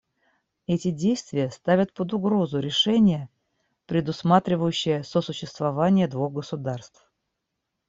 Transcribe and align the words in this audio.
Эти 0.65 0.89
действия 0.89 1.51
ставят 1.51 1.93
под 1.93 2.11
угрозу 2.15 2.57
решение, 2.59 3.29
предусматривающее 3.85 5.03
сосуществование 5.03 6.07
двух 6.07 6.33
государств. 6.33 7.07